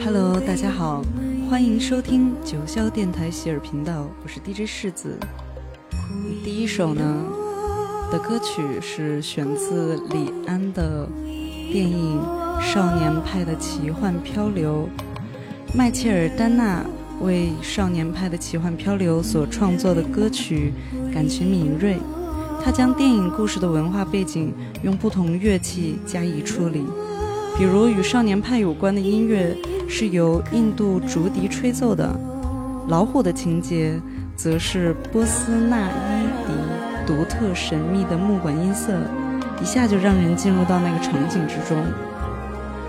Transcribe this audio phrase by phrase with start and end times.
[0.00, 1.02] Hello，大家好，
[1.50, 5.18] 欢迎收听九霄电台喜尔频道，我是 DJ 世子。
[6.42, 7.26] 第一首呢
[8.10, 11.06] 的歌曲是选自李安的
[11.70, 12.18] 电影
[12.62, 14.88] 《少年派的奇幻漂流》，
[15.76, 16.82] 麦切尔丹娜
[17.20, 20.72] 为《少年派的奇幻漂流》所创作的歌曲，
[21.12, 21.98] 感情敏锐。
[22.64, 26.82] 他将电影故事的文化背景用不同乐器加以处理，
[27.58, 29.54] 比如与少年派有关的音乐。
[29.90, 32.06] 是由印度竹笛吹奏的，
[32.88, 34.00] 老虎的情节
[34.34, 36.54] 则是波斯纳伊迪
[37.06, 38.98] 独特神秘的木管音色，
[39.60, 41.76] 一下就让人进入到那个场景之中。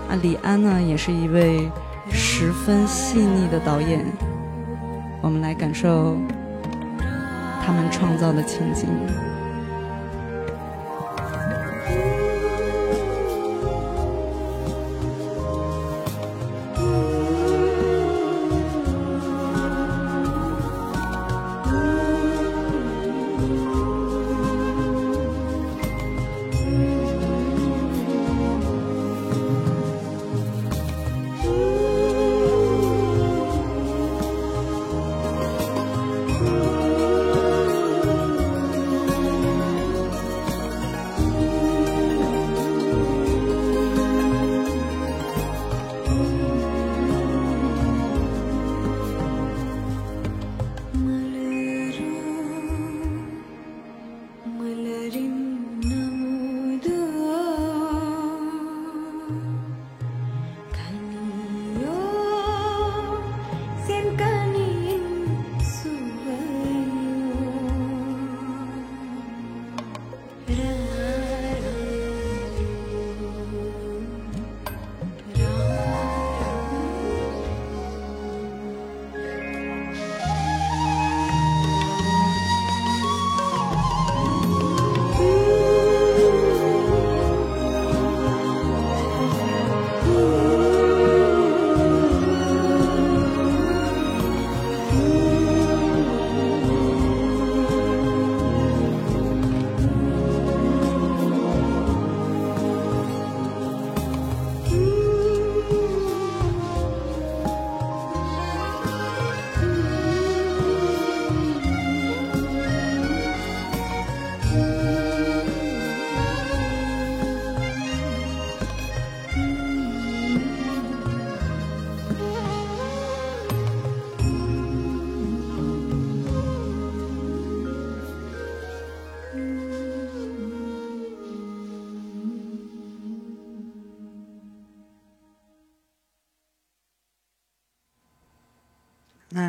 [0.08, 1.70] 啊，李安呢也是一位
[2.10, 4.02] 十分细腻的导演，
[5.20, 6.16] 我们来感受
[7.62, 8.88] 他们创造的情景。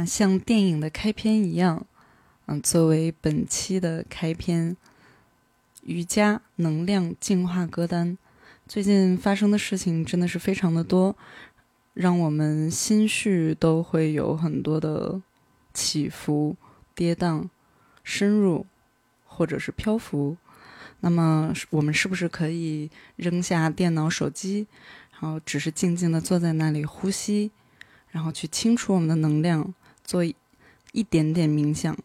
[0.06, 1.86] 像电影的开篇一样，
[2.46, 4.76] 嗯，作为本期的开篇，
[5.84, 8.18] 瑜伽能量净化歌单。
[8.68, 11.16] 最近发生的事情真的是非常的多，
[11.94, 15.22] 让我们心绪都会有很多的
[15.74, 16.56] 起伏、
[16.96, 17.50] 跌宕、
[18.04, 18.66] 深入，
[19.26, 20.38] 或者是漂浮。
[21.02, 24.68] 那么，我们是不是可以扔下电脑、手机，
[25.12, 27.52] 然后只是静静的坐在那里呼吸？
[28.12, 29.74] 然后去清除我们的能量，
[30.12, 31.98] 做一点点冥想。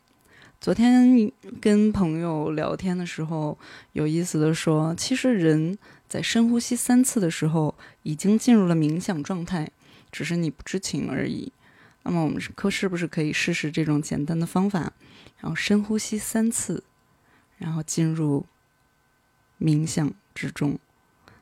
[0.61, 3.59] 昨天跟朋友聊天的时候，
[3.95, 5.77] 有意思的说，其实人
[6.09, 7.75] 在深呼吸三次的时候，
[8.05, 9.73] 已经进入了冥想状态，
[10.13, 11.53] 只是你不知情而已。
[12.05, 14.93] 那么我们是可是不是可以试试这种简单的方法，
[15.41, 16.85] 然后深呼吸三次，
[17.59, 18.47] 然后进入
[19.59, 20.79] 冥想之中。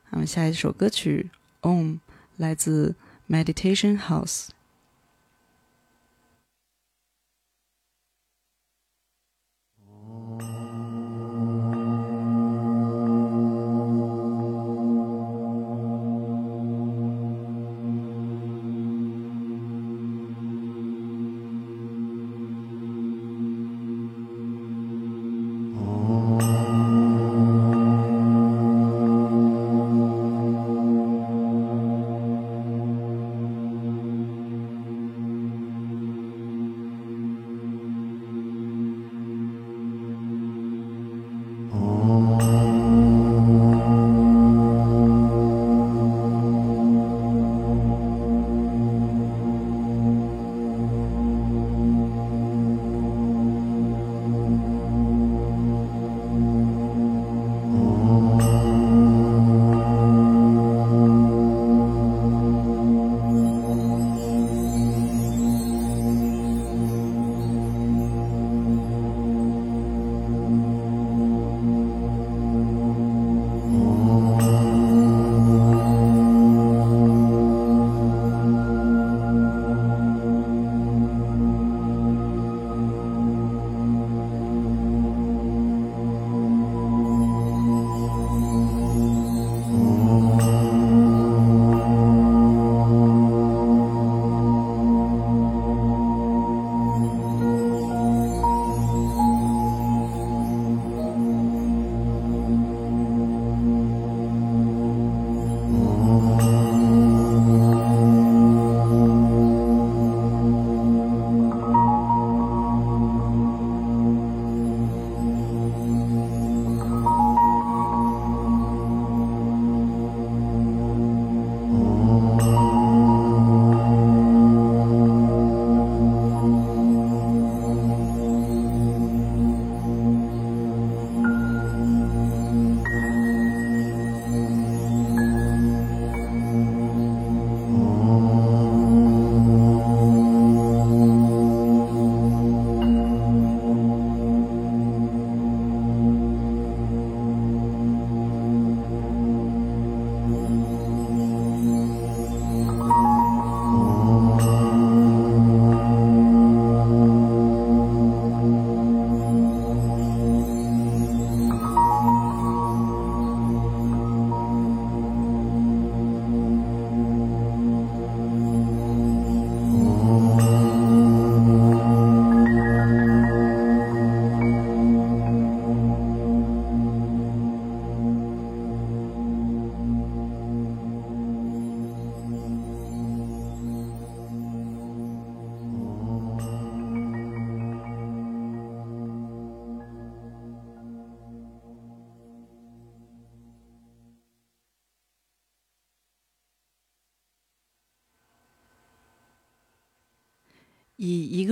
[0.09, 1.29] 那么下一首歌曲
[1.69, 1.93] 《Om》
[2.37, 2.95] 来自
[3.29, 4.47] Meditation House。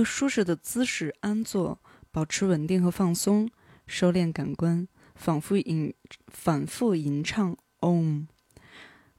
[0.04, 1.80] 舒适的姿势安坐，
[2.12, 3.48] 保持稳定和放松，
[3.86, 5.94] 收敛感官，反复吟
[6.28, 8.26] 反复吟唱 Om，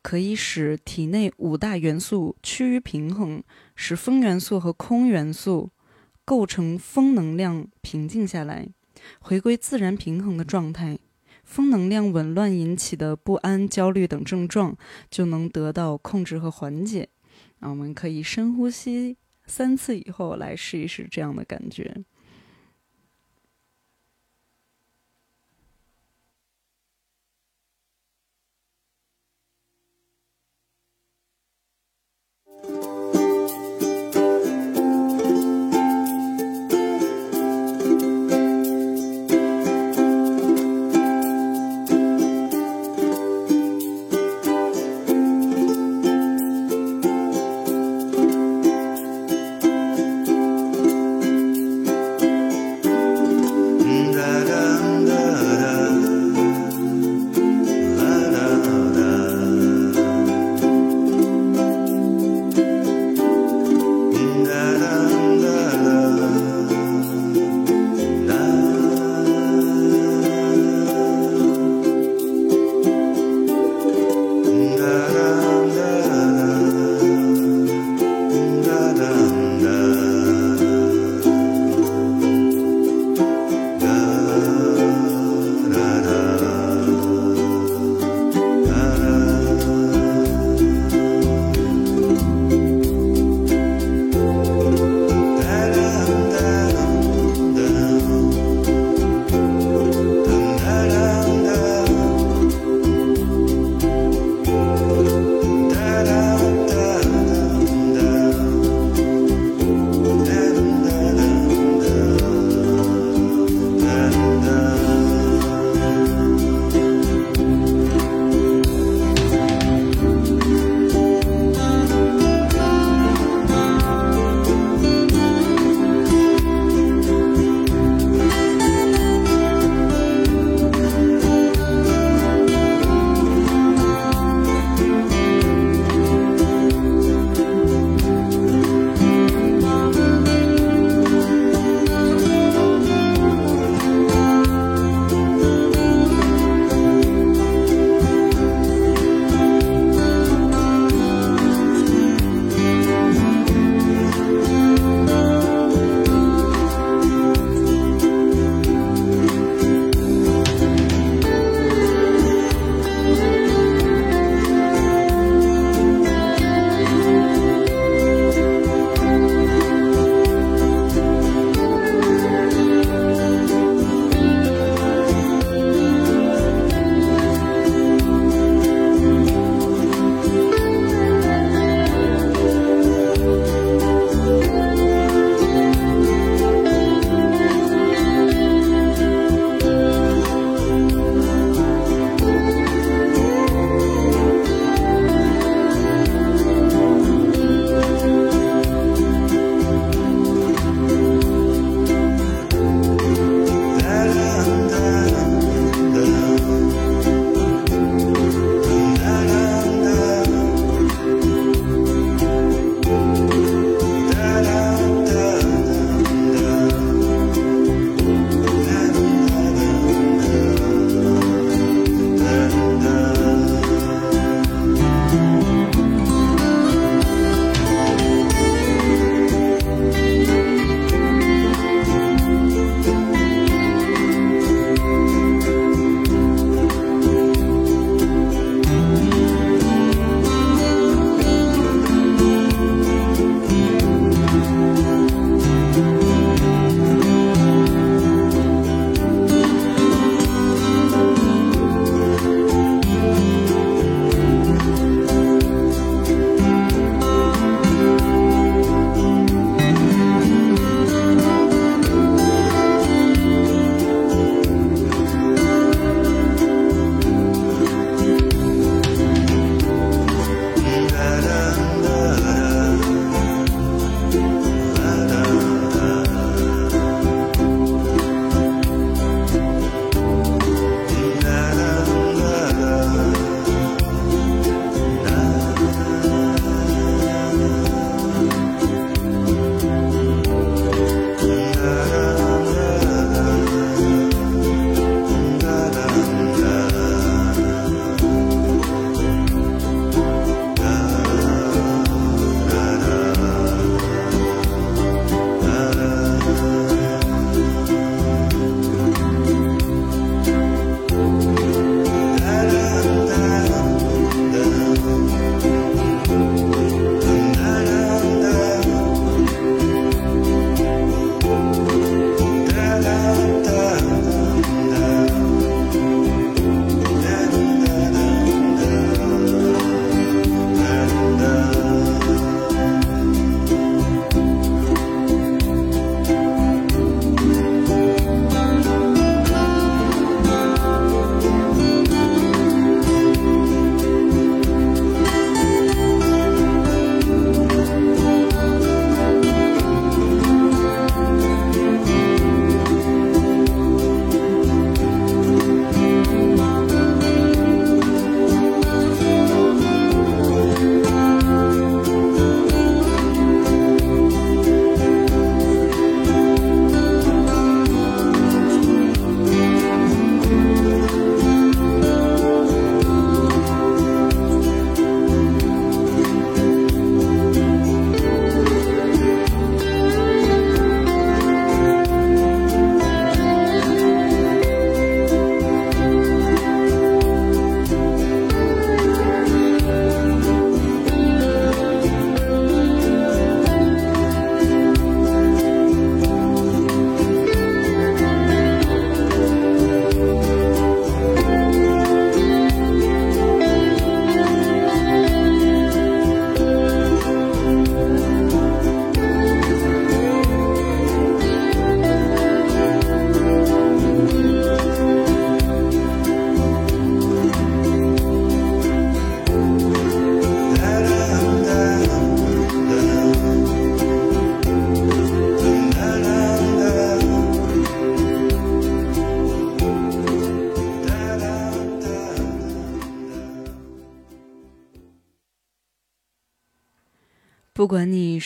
[0.01, 3.43] 可以使体内五大元素趋于平衡，
[3.75, 5.71] 使风元素和空元素
[6.23, 8.69] 构成风能量平静下来，
[9.19, 10.99] 回归自然平衡的状态。
[11.43, 14.75] 风能量紊乱引起的不安、焦虑等症状
[15.11, 17.09] 就能得到控制和缓解。
[17.59, 22.03] 那我们可以深呼吸三次以后来试一试这样的感觉。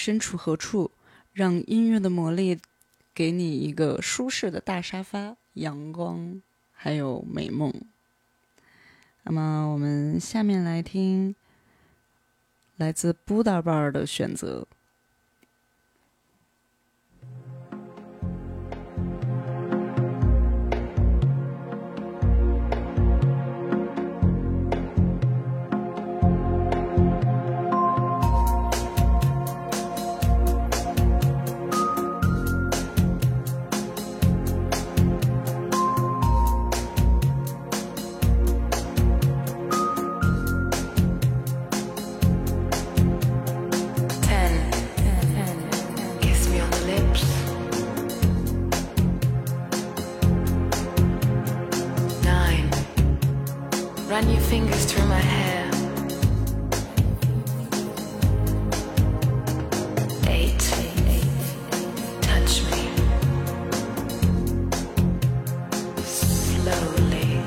[0.09, 0.89] 身处何处，
[1.33, 2.59] 让音乐的魔力
[3.13, 7.71] 给你一个舒适的大沙发、阳光，还有美梦。
[9.21, 11.35] 那么，我们下面来听
[12.77, 14.65] 来自布达巴尔的选择。
[54.09, 55.69] Run your fingers through my hair.
[60.27, 60.59] Eight.
[62.19, 62.89] Touch me.
[66.01, 67.43] Slowly.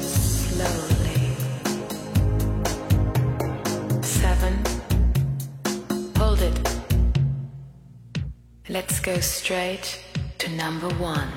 [0.00, 1.22] Slowly.
[4.02, 4.54] Seven.
[6.16, 6.58] Hold it.
[8.68, 10.00] Let's go straight
[10.38, 11.28] to number one.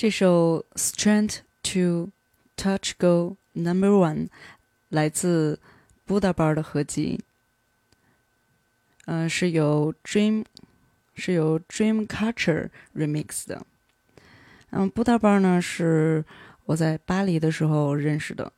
[0.00, 2.10] 这首《Strength to
[2.56, 4.28] Touch Go Number One》
[4.88, 5.60] 来自
[6.06, 7.20] Budabar 的合集，
[9.04, 10.46] 嗯，是由 Dream
[11.14, 13.66] 是由 Dream Culture Remix 的。
[14.70, 16.24] 嗯，Buddha Bar 呢是
[16.64, 18.50] 我在巴黎的时候认识的。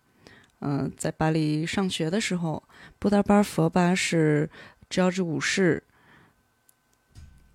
[0.60, 2.62] 嗯，在巴黎上学的时候
[3.00, 4.48] ，Budabar 佛巴是
[4.88, 5.82] George 五世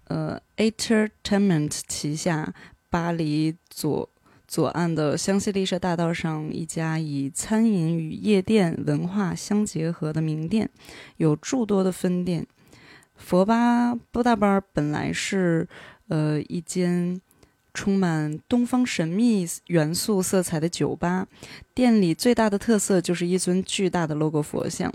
[0.10, 2.54] 呃 Entertainment 旗下
[2.90, 4.10] 巴黎左
[4.48, 10.70] 左岸的香榭丽舍大道上一家以餐饮与夜店文化相结合的名店，
[11.18, 12.46] 有诸多的分店。
[13.16, 15.68] 佛巴布大班本来是
[16.08, 17.22] 呃一间。
[17.74, 21.28] 充满东方神秘元素色彩的酒吧，
[21.76, 24.92] 店里最大的特色就是一尊巨大的 logo 佛像。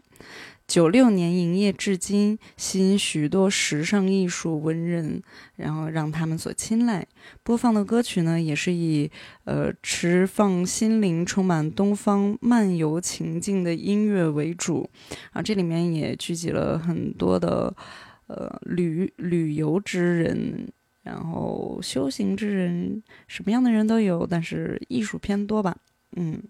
[0.72, 5.22] 九六年营业至今，吸引许多时尚艺术文人，
[5.56, 7.06] 然后让他们所青睐。
[7.42, 9.11] 播放的歌曲呢，也是以
[9.44, 14.88] 呃持放心灵、充满东方漫游情境的音乐为主。
[15.32, 17.76] 啊，这里面也聚集了很多的
[18.28, 20.72] 呃旅旅游之人。
[21.02, 25.76] 然后修行之人，什么样的人都有，但是艺术偏多吧，
[26.16, 26.42] 嗯。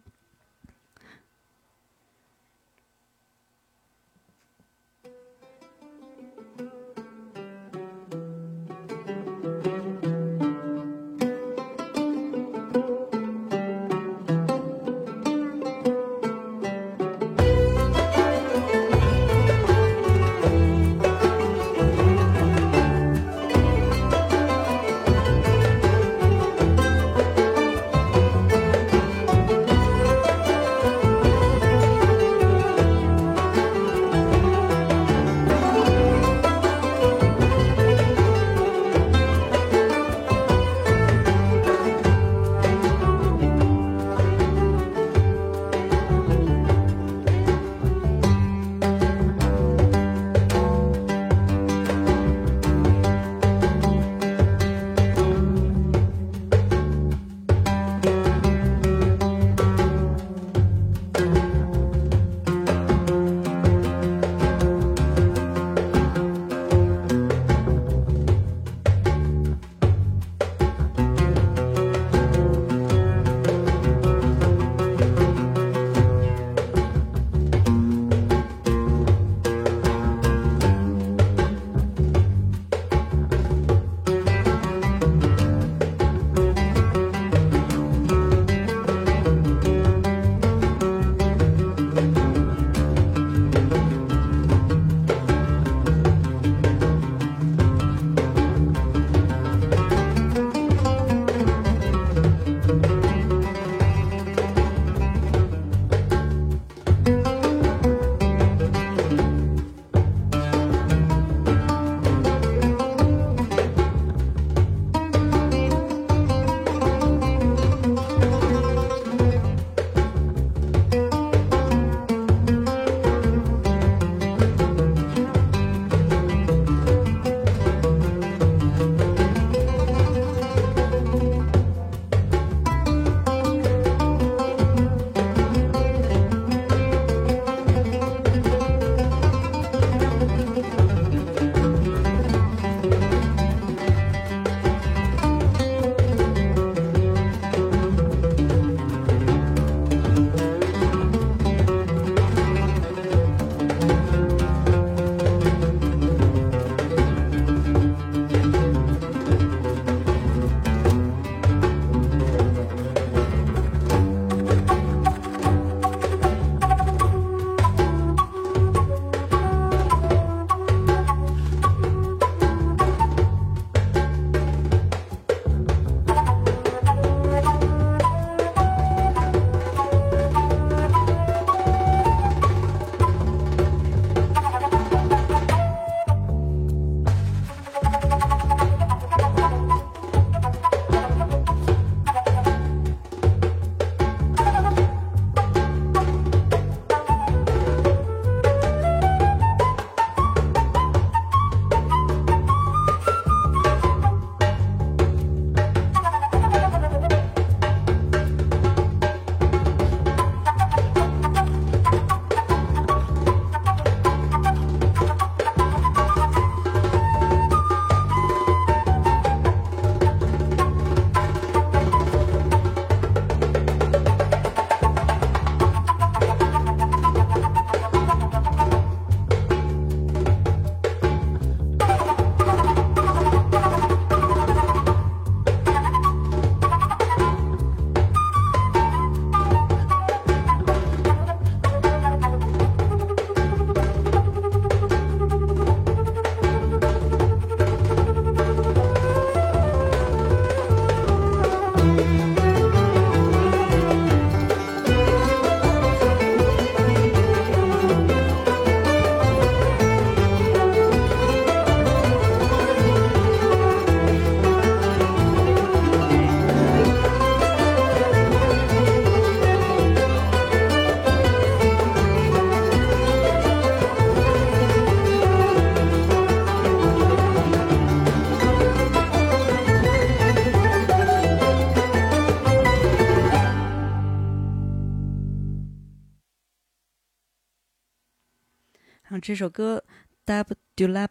[289.23, 289.83] 这首歌
[290.29, 291.09] 《Dab Dulab》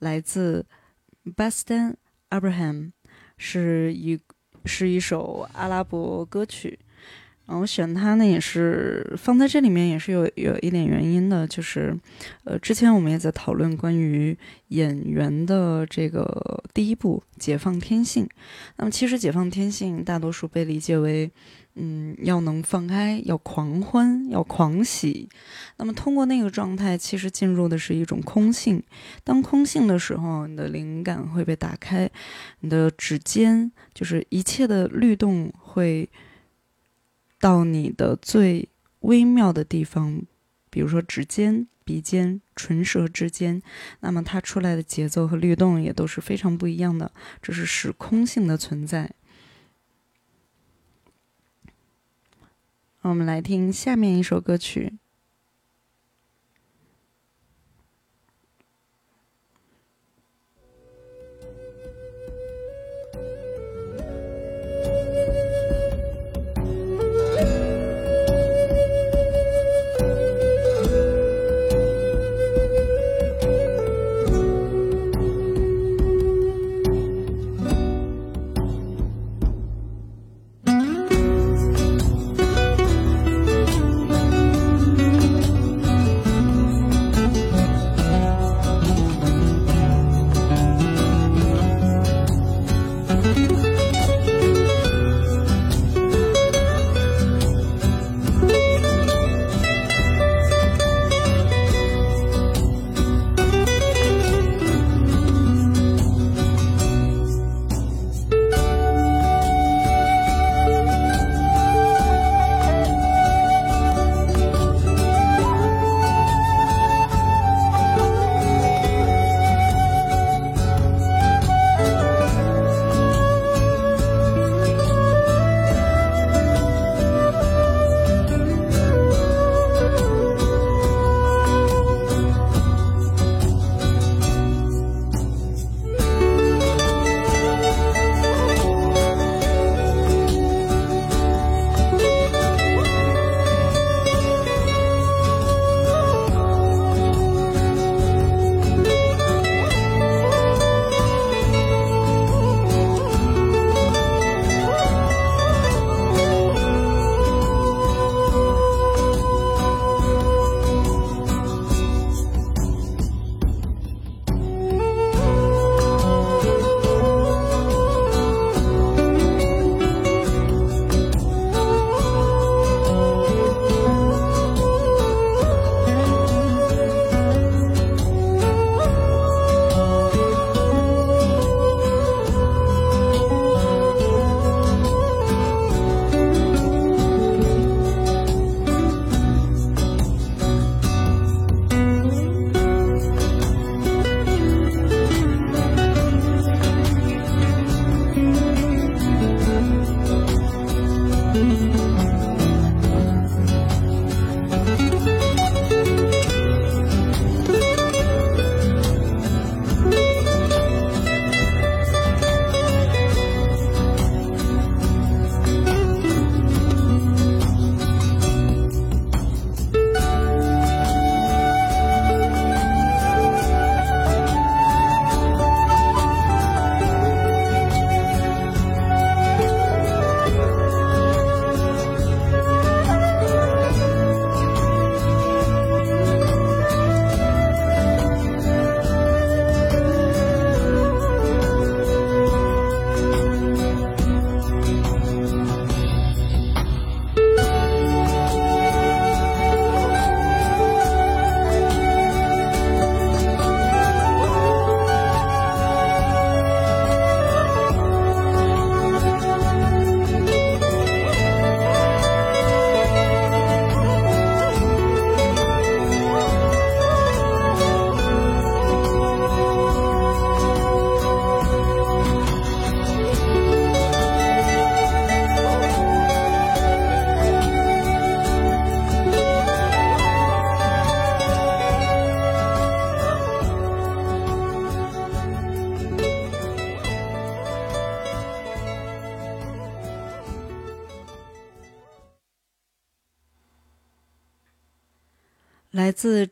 [0.00, 0.66] 来自
[1.24, 1.94] Bastan
[2.28, 2.92] Abraham，
[3.38, 4.20] 是一
[4.66, 6.78] 是一首阿拉伯歌曲。
[7.46, 11.98] 然后选它呢，也是放在这里面，也是有有一点原因的，就是，
[12.44, 18.24] 呃，之前我们也在讨论关于演员的这个第一部《解放天性》。
[18.76, 21.28] 那么，其实《解放天性》大多数被理解为，
[21.80, 25.28] 嗯，要能放开，要狂欢，要狂喜。
[25.78, 28.82] 那么，通过那个状态，其实进入的是一种空性。
[29.24, 32.10] 当空性的时候，你的灵感会被打开，
[32.60, 36.08] 你的指尖就是一切的律动会。
[37.42, 40.20] 到你的最微妙的地方，
[40.68, 43.62] 比如说指尖、鼻尖、唇舌之间，
[44.00, 47.10] 那么它出来的节奏和律动也都是非常不一样的。
[47.40, 49.10] 这是时空性的存在。
[53.02, 54.98] 我们来听下面一首歌曲。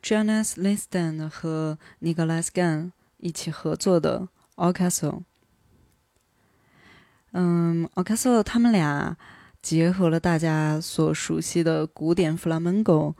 [0.09, 5.21] Jonas Liston 和 Nicholas Gunn 一起合作的 o c a s o
[7.33, 9.15] 嗯 o c a s o 他们俩
[9.61, 13.13] 结合了大家所熟悉的古典弗拉门戈、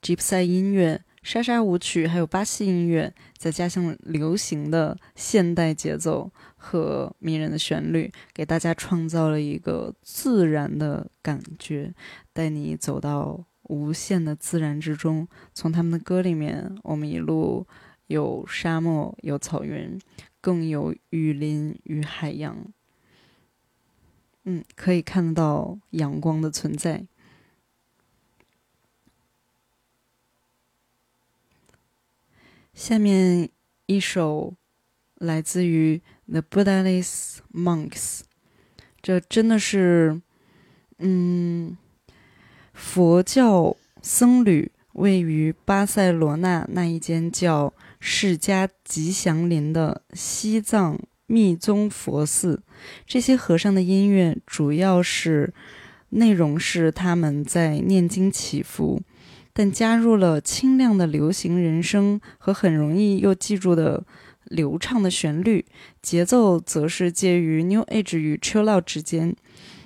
[0.00, 1.04] 吉普赛音乐。
[1.22, 11.94] 莎莎舞曲，还有巴西音乐，再加上流行的现代节奏和迷人的旋律，给大家创造了一个自然的感觉，
[12.32, 15.28] 带你走到无限的自然之中。
[15.52, 17.66] 从他们的歌里面，我们一路
[18.06, 19.98] 有沙漠，有草原，
[20.40, 22.56] 更有雨林与海洋。
[24.44, 27.06] 嗯，可以看到阳光的存在。
[32.74, 33.48] 下面
[33.86, 34.54] 一首
[35.14, 38.22] 来自于 The Buddhist Monks，
[39.00, 40.20] 这真的是，
[40.98, 41.76] 嗯，
[42.72, 52.62] 佛教僧侣位于巴塞罗那那一间叫释迦吉祥林的西藏密宗佛寺。
[53.06, 55.52] 这些和尚的音乐主要是
[56.10, 59.00] 内容是他们在念经祈福。
[59.54, 64.02] 但加入了清亮的流行人声和很容易又记住的
[64.44, 65.66] 流畅的旋律，
[66.00, 69.36] 节奏则是介于 New Age 与 Chill Out 之间。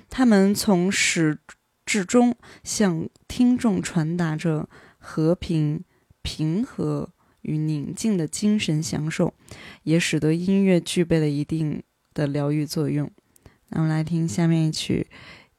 [0.09, 1.37] 他们从始
[1.87, 5.85] 至终向听众传达着和平、
[6.21, 7.09] 平和
[7.43, 9.33] 与宁静的精神享受，
[9.83, 11.81] 也使得音乐具备了一定
[12.13, 13.09] 的疗愈作用。
[13.69, 15.07] 那我们来听下面一曲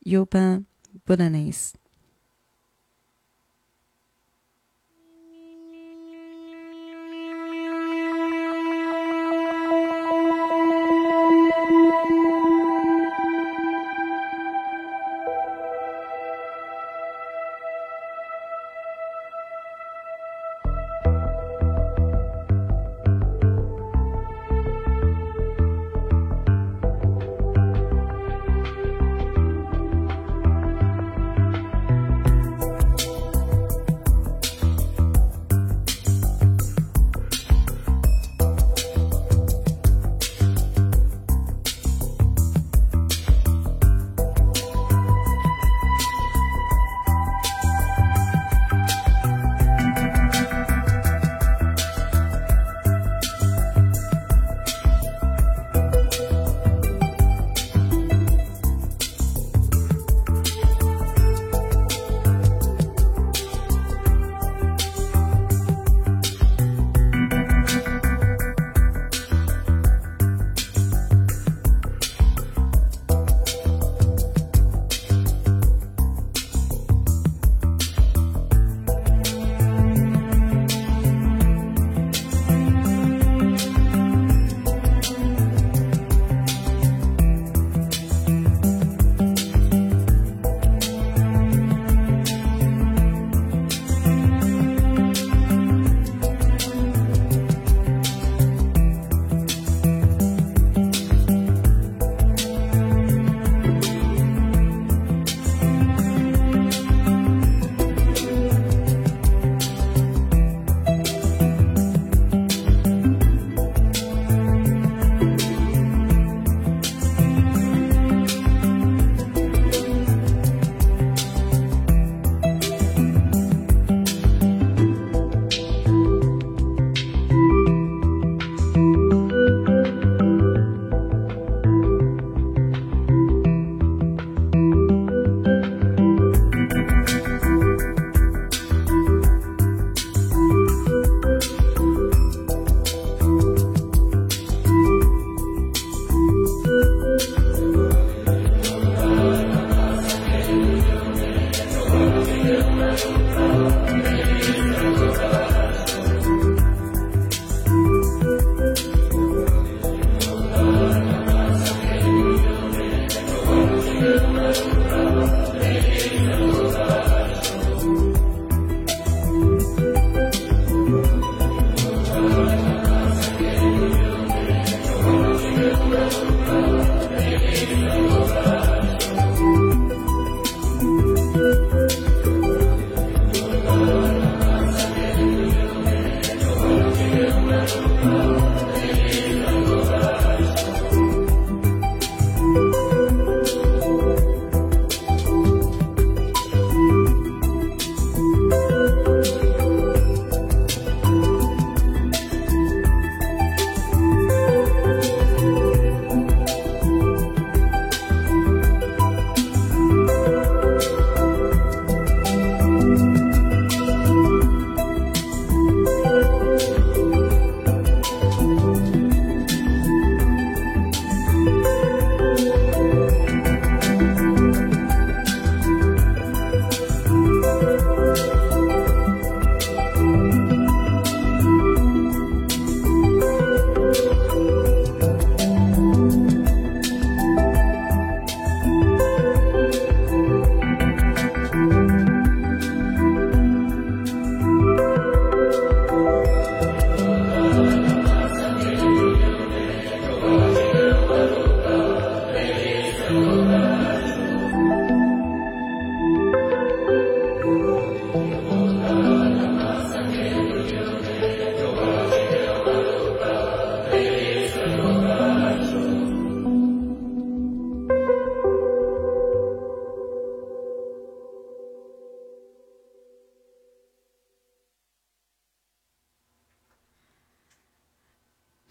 [0.26, 0.66] 《Uban
[1.06, 1.70] Buddhanese》。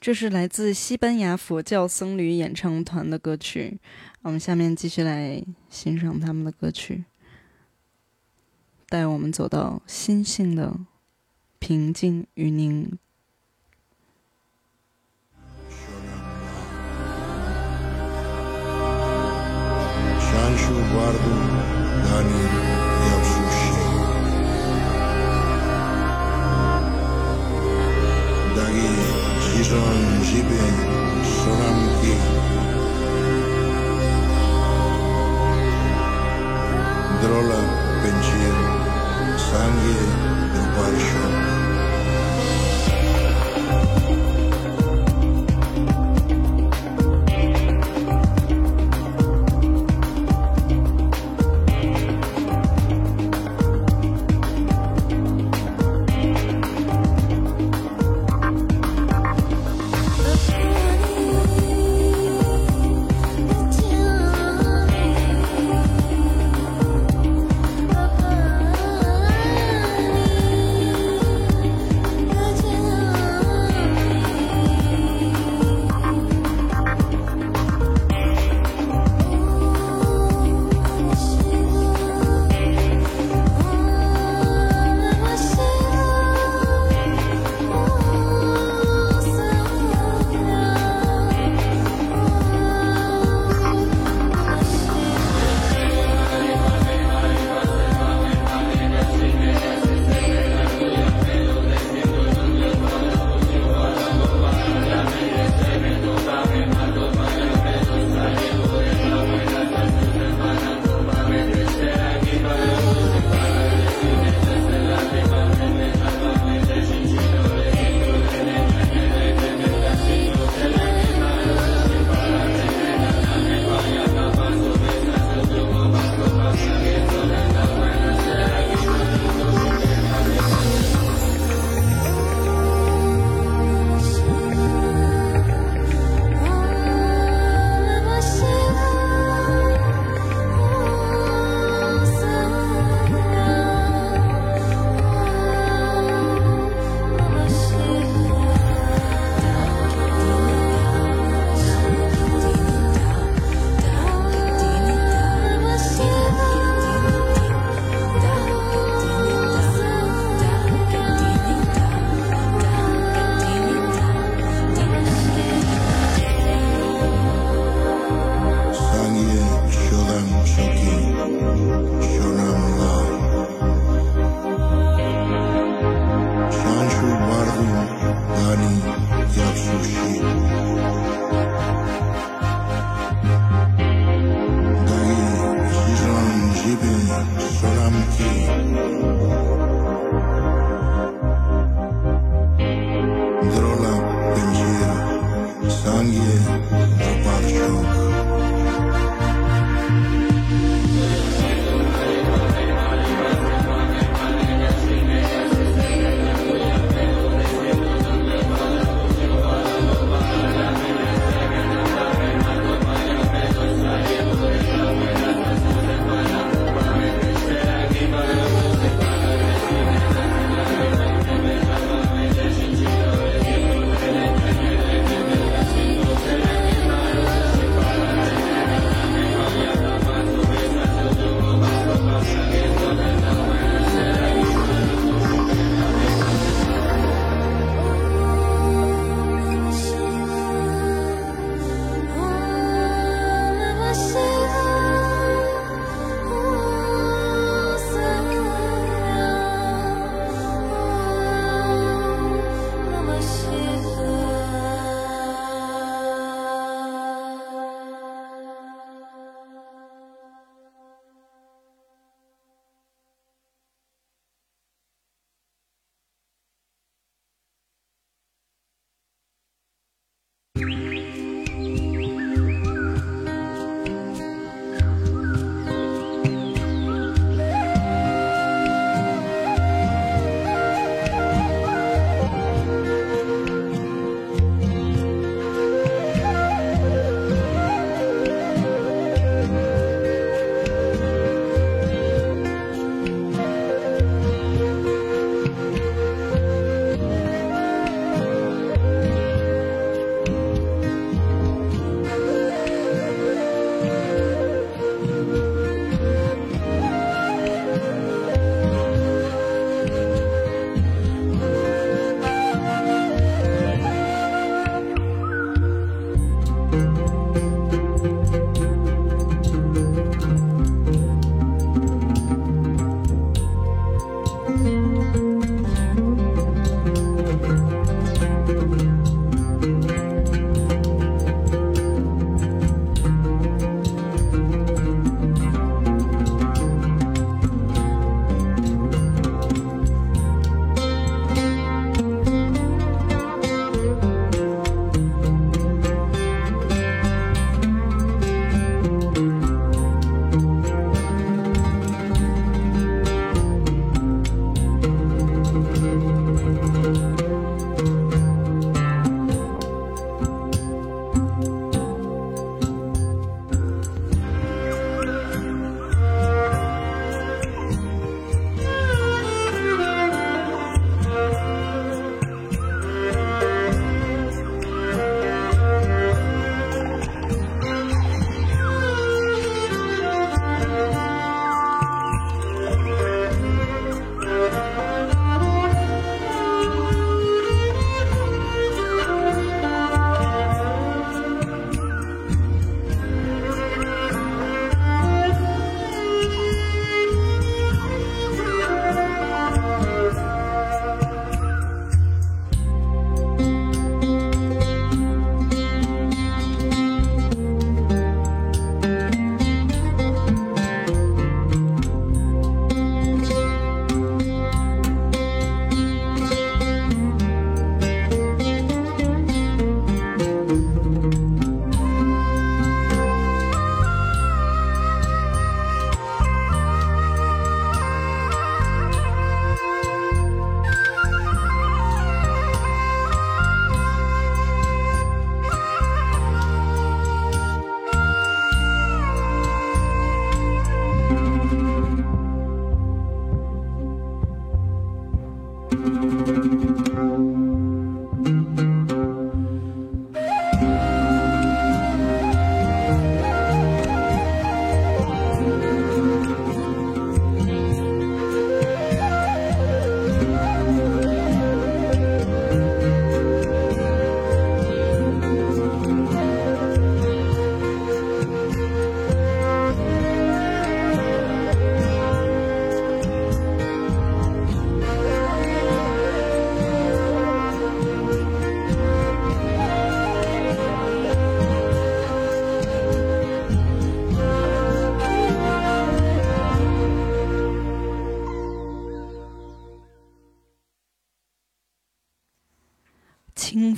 [0.08, 3.78] 这是来自西班牙佛教僧侣演唱团的歌曲。
[4.22, 7.04] 我们下面继续来欣赏他们的歌曲，
[8.88, 10.80] 带我们走到心性的
[11.60, 12.98] 平静与宁。
[20.22, 21.36] Sancho guardo
[22.06, 22.67] Dani
[29.58, 30.66] Zizon Zibe
[31.26, 32.14] Soramki
[37.22, 37.64] Drola
[38.04, 38.68] Pensiero
[39.36, 39.98] Sangue
[40.54, 41.37] del Parisho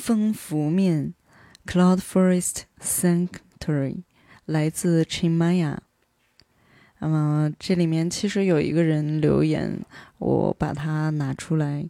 [0.10, 1.14] 风拂面
[1.68, 4.01] ，Cloud Forest Sanctuary，
[4.45, 5.78] 来自 Chimaya。
[6.97, 9.86] 那么这里面其实有一个人留言，
[10.18, 11.88] 我把它拿出来，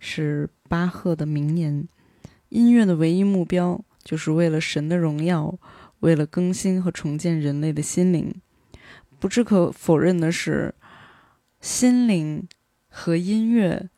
[0.00, 1.86] 是巴赫的名言：
[2.48, 5.56] 音乐的唯一目标，就是为了神的荣耀，
[6.00, 8.34] 为了更新和重建人类的心灵。
[9.20, 10.74] 不置可否认的是，
[11.60, 12.48] 心灵
[12.88, 13.88] 和音乐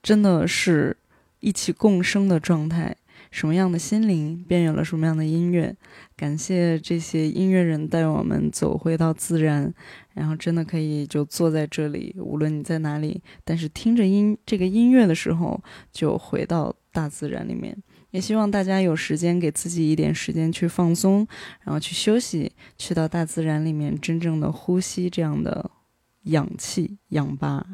[0.00, 0.96] 真的是
[1.40, 2.96] 一起共生的状态。
[3.30, 5.76] 什么样的心灵，便有了什么样的音乐。
[6.16, 9.72] 感谢这些音乐人带我们走回到自然，
[10.14, 15.62] 然后真的可以就坐在这里，无论你在哪里，但是听着音这个音乐的时候，
[15.92, 17.76] 就回到大自然里面。
[18.10, 21.24] 也希望大家有时间给自己一点时间去放松，
[21.64, 25.70] 然后去休息，去到大自然里面，真正的呼吸这样的
[26.24, 27.64] 氧气氧吧。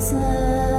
[0.00, 0.69] closer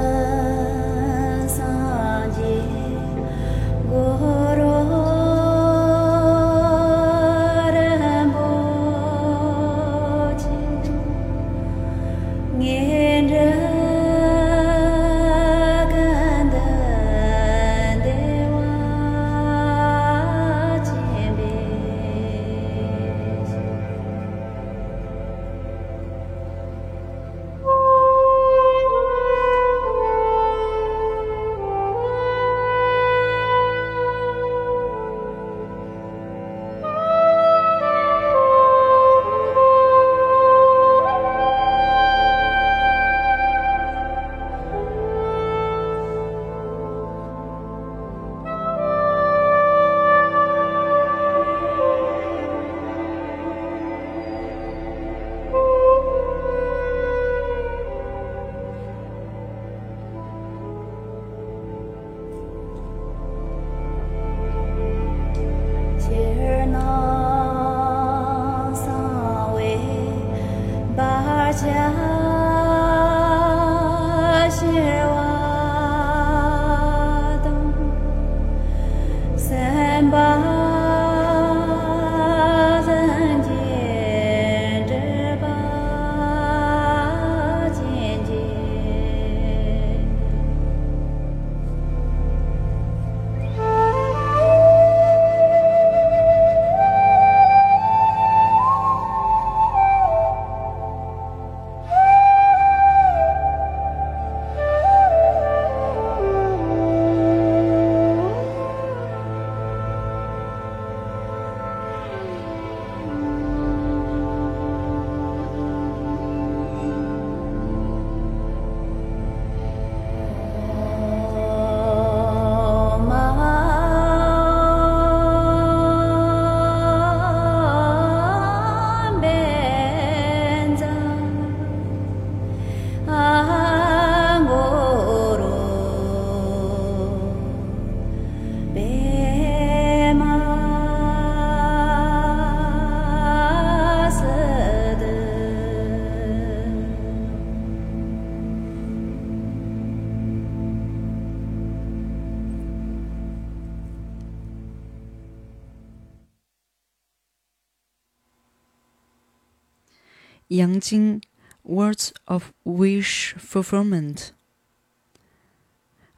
[160.56, 161.20] 杨金
[161.64, 164.16] 《Words of Wish Fulfillment》。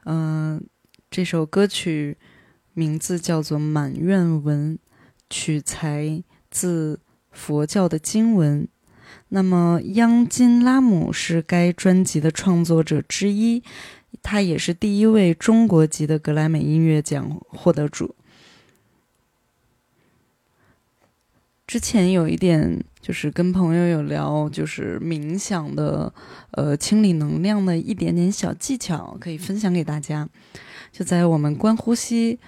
[0.03, 0.63] 嗯、
[1.09, 2.17] 这首歌曲
[2.73, 4.77] 名字叫做《满愿文》，
[5.29, 6.21] 取材
[6.51, 6.99] 自
[7.31, 8.67] 佛教的经文。
[9.29, 13.63] 那么，央金拉姆是该专辑的创作者之一，
[14.21, 18.15] 他也是第一位中国籍的格莱美音乐奖获得主。
[21.65, 26.11] 之前有一点就是跟朋友有聊，就是冥想的，
[26.53, 30.27] 呃，清理能量的一点点小技巧，可以分享给大家。
[30.91, 32.39] 就在我们观呼吸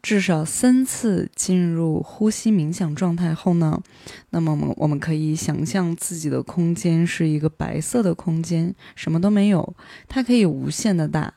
[0.00, 3.82] 至少三次进入呼吸冥想状态后呢，
[4.30, 9.74] 那么我们我们可以想象自己的空间是一个白色的空间，什么都没有，
[10.06, 11.34] 它可以无限的大，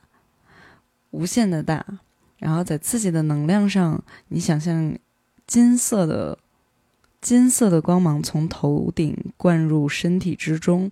[1.10, 1.84] 无限的大。
[2.38, 4.96] 然后在自己的能量上，你想象
[5.48, 6.38] 金色的
[7.28, 10.90] 金色的光芒从头顶灌入身体之中，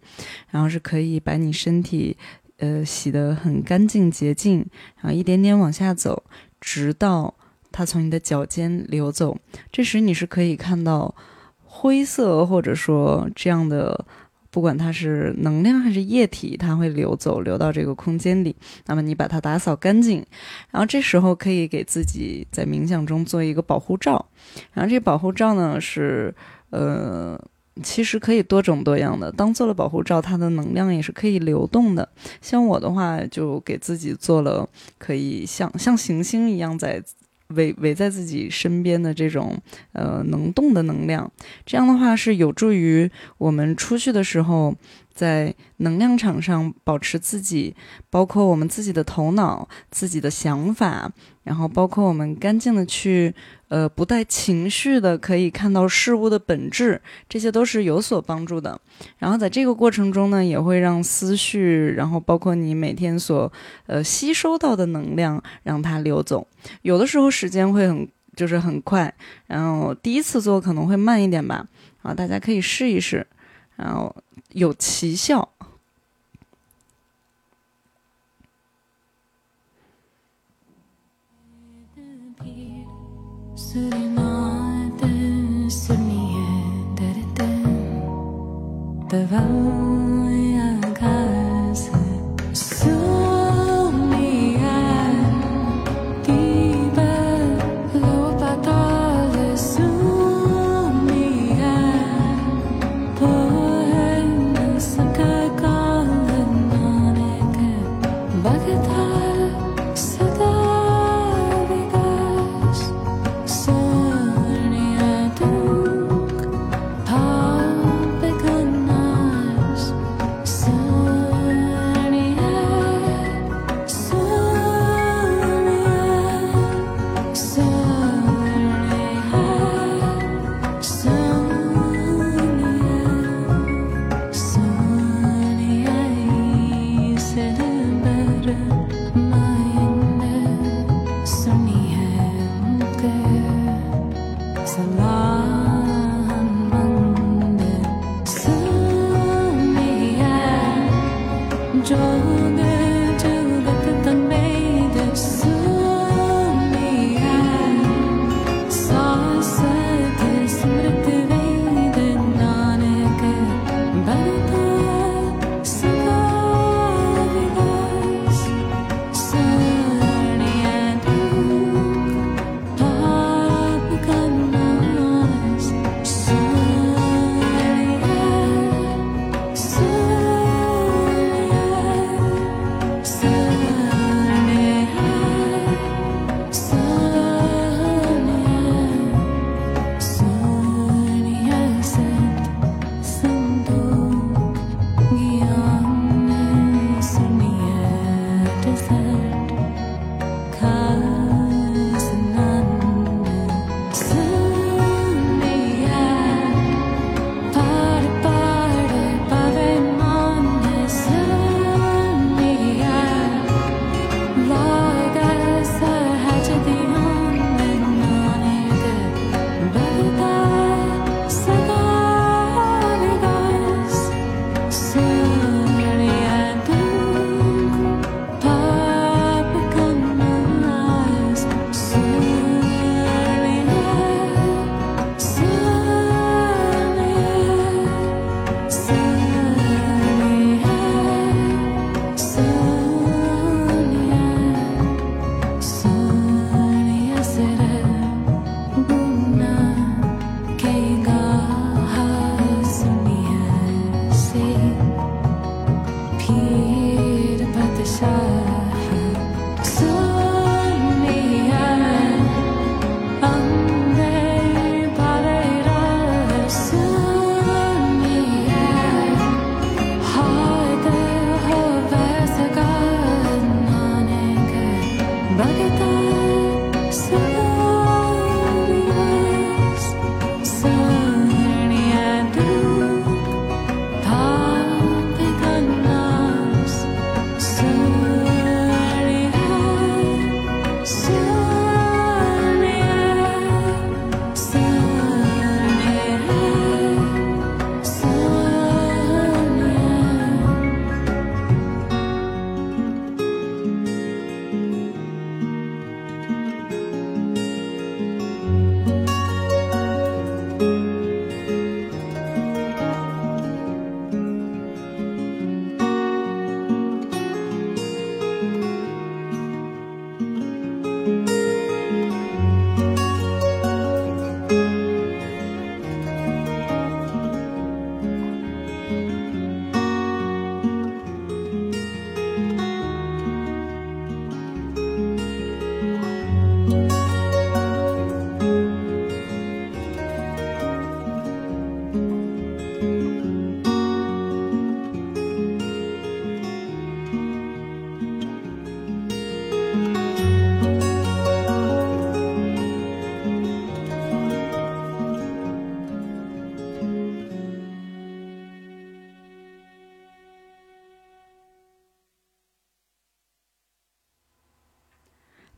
[0.49, 2.17] 然后是可以把你身体
[2.57, 4.65] 呃洗得很干净洁净，
[4.97, 6.23] 然后一点点往下走，
[6.59, 7.33] 直到
[7.71, 9.38] 它从你的脚尖流走。
[9.71, 11.15] 这时你是可以看到
[11.63, 14.05] 灰色或者说这样的，
[14.56, 18.56] 不管它是能量还是液体，它会流走，流到这个空间里。
[18.86, 20.26] 那么你把它打扫干净，
[20.72, 24.26] 然后这时候可以给自己在冥想中做一个保护罩。
[24.72, 26.34] 然后这保护罩呢是
[26.70, 27.38] 呃。
[27.84, 32.08] 其实可以多种多样的，当做了保护罩，它的能量也是可以流动的。
[32.39, 34.66] 像我的话，就给自己做了
[34.97, 37.03] 可以像像行星一样在
[37.50, 39.58] 围围在自己身边的这种
[39.93, 41.32] 呃能动的能量，
[41.66, 44.76] 这样的话是有助于我们出去的时候，
[45.16, 47.74] 在能量场上保持自己，
[48.09, 51.09] 包括我们自己的头脑、自己的想法，
[51.43, 53.34] 然后包括我们干净的去
[53.70, 58.80] 呃不带情绪的可以看到事物的本质，这些都是有所帮助的。
[59.18, 63.51] 然后在这个过程中呢，也会让思绪，然后包括你每天所
[63.88, 66.45] 呃吸收到的能量，让它流走。
[66.82, 68.05] 有的时候时间会很
[68.36, 69.13] 就是很快，
[69.47, 71.66] 然后第一次做可能会慢一点吧，
[72.01, 73.26] 啊，大家可以试一试，
[73.78, 74.13] 然后
[74.56, 75.49] 有奇效。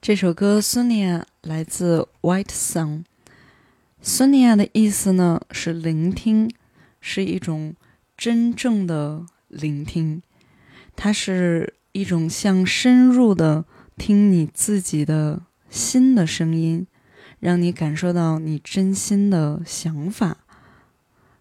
[0.07, 3.03] 这首歌《Sonia》来自 White Sun。
[4.01, 6.49] Sonia 的意思呢是聆听，
[7.01, 7.75] 是一种
[8.15, 10.21] 真正的聆听。
[10.95, 13.65] 它是一种像深入的
[13.97, 16.87] 听你自己的心的声音，
[17.41, 20.37] 让你感受到你真心的想法。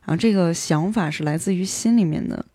[0.01, 2.47] 然后这个想法是来自于心里面的。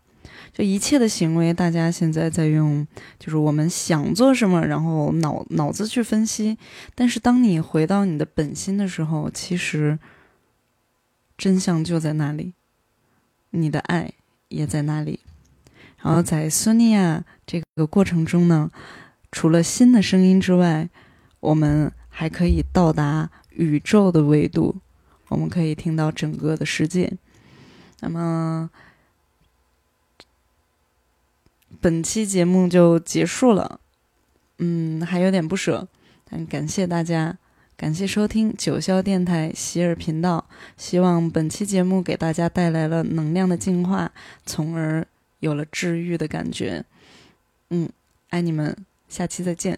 [0.52, 2.86] 就一切的行为，大家现在在用，
[3.18, 6.58] 就是我们想做什么，然后脑脑子去分析。
[6.94, 9.98] 但是当你回到你的本心的时候，其实
[11.38, 12.52] 真相就在那里，
[13.48, 14.12] 你的爱
[14.48, 15.20] 也在那里。
[16.02, 18.70] 然后在苏尼亚这个过程中呢，
[19.30, 20.90] 除了心的声音之外，
[21.40, 24.76] 我们还可以到达宇宙的维度，
[25.28, 27.10] 我们可以听到整个的世界。
[28.00, 28.68] 那么。
[31.82, 33.80] 本期节目就结束了，
[34.58, 35.88] 嗯，还有点不舍，
[36.30, 37.36] 但感谢大家，
[37.76, 44.12] 感谢收听九霄电台洗耳频道，希望本期节目给大家带来了能量的净化，
[44.46, 45.04] 从而
[45.40, 46.84] 有了治愈的感觉，
[47.70, 47.90] 嗯，
[48.30, 48.76] 爱你们，
[49.08, 49.76] 下期再见。